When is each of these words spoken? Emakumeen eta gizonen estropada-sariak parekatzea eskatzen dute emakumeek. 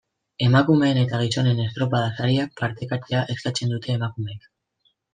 Emakumeen 0.45 0.99
eta 1.01 1.19
gizonen 1.25 1.61
estropada-sariak 1.67 2.57
parekatzea 2.65 3.25
eskatzen 3.37 3.79
dute 3.79 3.99
emakumeek. 4.01 4.53